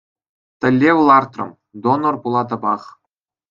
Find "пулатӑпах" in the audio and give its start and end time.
2.21-2.81